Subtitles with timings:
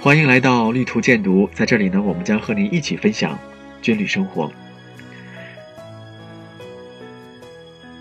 [0.00, 3.36] 欢迎来到绿图见读，在这里呢，我们将和您一起分享
[3.82, 4.50] 军旅生活。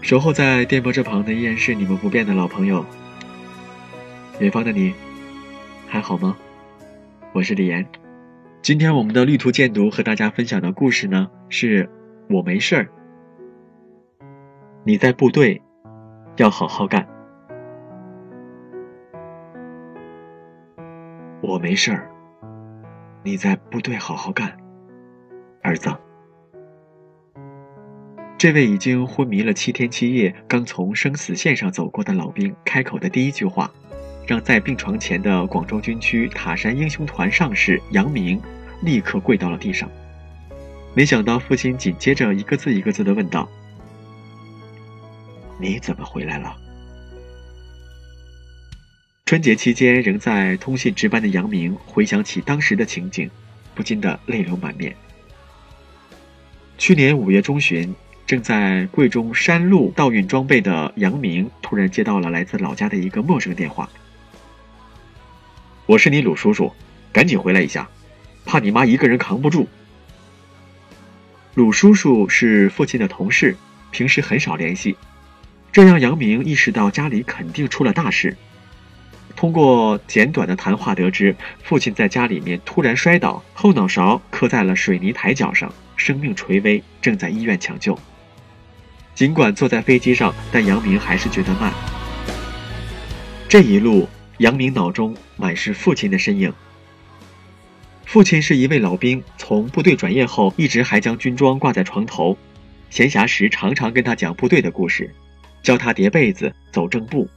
[0.01, 2.85] 守候在电波这旁的依然是你们不变的老朋友，
[4.39, 4.93] 远方的你，
[5.87, 6.37] 还好吗？
[7.33, 7.83] 我是李岩。
[8.61, 11.89] 今天我们的旅途见读和大家分享的故事呢，是
[12.29, 12.87] 我没事儿，
[14.83, 15.59] 你在部队
[16.37, 17.14] 要好好干。
[21.47, 22.09] 我没事儿，
[23.23, 24.57] 你在部队好好干，
[25.61, 25.95] 儿子。
[28.35, 33.69] 这位已经昏迷了七天七夜、刚从生死线上走过的老兵开口的第一句话，
[34.25, 38.41] 让在病床前的广州军区塔山英雄团上士杨明
[38.81, 39.87] 立刻跪到了地上。
[40.95, 43.47] 没想到父亲紧接着一个字一个字的问道
[45.61, 46.55] ：“你怎么回来了？”
[49.25, 53.27] 春节期间仍在通信值班的杨明回想起当时的情景，
[53.73, 54.95] 不禁的泪流满面。
[56.77, 57.95] 去年五月中旬，
[58.27, 63.89] 正在贵中山路倒运装备的杨明突然接到了来自老家的一个陌生电话
[65.87, 66.71] ：“我是你鲁叔叔，
[67.11, 67.89] 赶紧回来一下，
[68.45, 69.67] 怕你妈一个人扛不住。”
[71.55, 73.57] 鲁叔叔是父亲的同事，
[73.89, 74.95] 平时很少联系，
[75.71, 78.37] 这让杨明意识到家里肯定出了大事。
[79.35, 87.97] 通过简短的谈话得知，父亲在家里面突然摔倒，后脑勺磕在了水泥台脚上，生命垂危，正在医院抢救。
[89.13, 91.73] 尽管坐在飞机上，但杨明还是觉得慢。
[93.49, 94.07] 这一路，
[94.37, 96.53] 杨明脑中满是父亲的身影。
[98.05, 102.37] 父亲是一位老兵，从部队转业后，一直还将军装挂在床头，
[102.89, 105.13] 闲暇时常常跟他讲部队的故事，
[105.61, 107.27] 教他叠被子、走正步。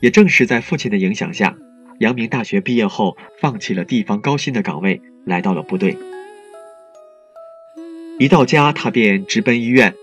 [0.00, 1.56] 也正是在父亲的影响下，
[1.98, 5.96] 杨明大学毕业后放弃了地方高薪的岗位，来到了部队。
[8.18, 9.94] 一到家，他便直奔医院。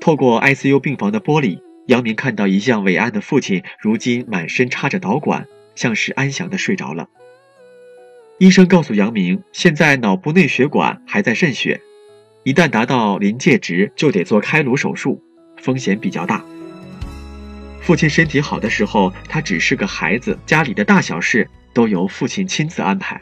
[0.00, 7.08] 透过 ICU 病房的玻璃，杨明看到一向伟岸的父亲，如今满身插着导管，像是安详的睡着了。
[8.38, 11.80] 医生告诉杨明，现在脑部内血管还在渗血，
[12.42, 15.22] 一旦达到临界值，就得做开颅手术，
[15.56, 16.44] 风险比较大。
[17.82, 23.20] 父亲身体好的时候，他只是个孩子，家里的大小事都由父亲亲自安排。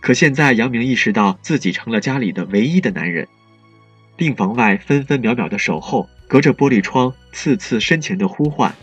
[0.00, 3.28] 可现在，杨明意识到自己成了家里的唯一的男人。
[4.16, 8.74] 病房外分分秒秒的守候，隔着玻璃窗次次深情的呼唤。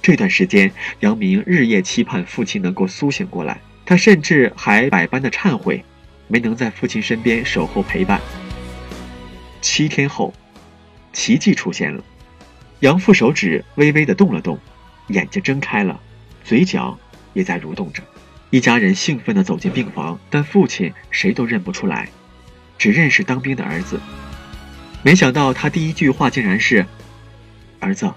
[0.00, 3.60] 这段时间，杨明日夜期盼父亲能够苏醒过来。
[3.84, 5.84] 他甚至还百般的忏悔，
[6.28, 8.18] 没能在父亲身边守候陪伴。
[9.60, 10.32] 七天后，
[11.12, 12.02] 奇迹出现了。
[12.84, 14.58] 杨父手指微微的动了动，
[15.06, 15.98] 眼睛睁开了，
[16.44, 16.98] 嘴角
[17.32, 18.02] 也在蠕动着。
[18.50, 22.10] 一家人兴奋地走进病房，但父亲谁都认不出来，
[22.76, 23.98] 只认识当兵的儿子。
[25.02, 26.84] 没想到他第一句话竟然是
[27.80, 28.12] ：“儿子，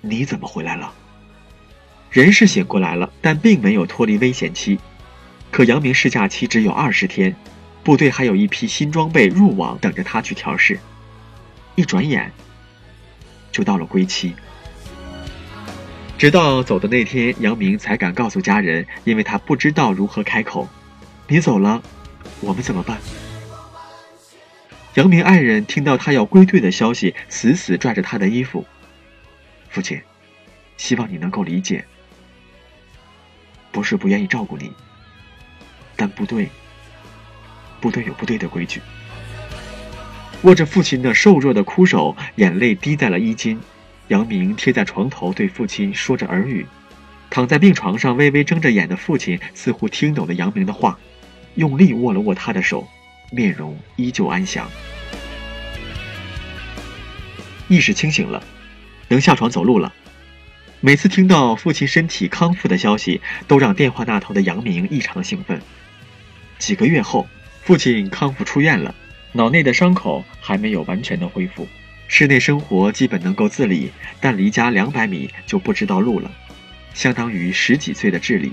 [0.00, 0.90] 你怎么回来了？”
[2.10, 4.80] 人是醒过来了，但并没有脱离危险期。
[5.50, 7.36] 可杨明试假期只有二十天，
[7.82, 10.80] 部队还有一批新装备入网等着他去调试。
[11.74, 12.32] 一转眼。
[13.54, 14.34] 就到了归期，
[16.18, 20.68] 直到走的那天，杨明才敢告诉家人，因为他不知道如何开口。
[21.28, 21.80] 你走了，
[22.40, 22.98] 我们怎么办？
[24.94, 28.66] 杨明爱人听到他要归队的消息，死死拽着他的衣服。
[29.68, 30.02] 父亲，
[30.76, 31.84] 希望你能够理解，
[33.70, 34.72] 不是不愿意照顾你，
[35.94, 36.48] 但部队，
[37.80, 38.82] 部队有部队的规矩。
[40.44, 43.58] 握着父亲的瘦弱的枯手，眼泪滴在了衣襟。
[44.08, 46.66] 杨明贴在床头，对父亲说着耳语。
[47.30, 50.98] 躺在病床上微微睁着眼的父亲，似乎听懂了杨明的话，
[51.54, 52.86] 用力握了握他的手，
[53.32, 54.68] 面容依旧安详。
[57.68, 58.42] 意识清醒了，
[59.08, 59.94] 能下床走路了。
[60.80, 65.58] 每次听到父亲身体康复的消息，都让电话那头的杨明异常兴奋。
[66.58, 67.26] 几个月后，
[67.62, 68.94] 父亲康复出院了。
[69.36, 71.66] 脑内的伤口还没有完全的恢复，
[72.06, 73.90] 室内生活基本能够自理，
[74.20, 76.30] 但离家两百米就不知道路了，
[76.94, 78.52] 相当于十几岁的智力。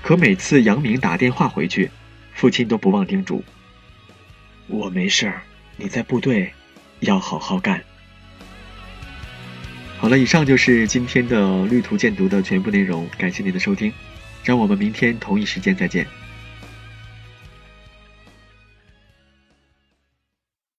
[0.00, 1.90] 可每次杨明打电话回去，
[2.34, 3.42] 父亲都不忘叮嘱
[4.68, 5.42] ：“我没事儿，
[5.76, 6.52] 你在部队
[7.00, 7.82] 要好好干。”
[9.98, 13.92] 好了，以上就是今天的绿图鉴读的全部内容，感谢您的收听，
[14.44, 16.06] 让我们明天同一时间再见。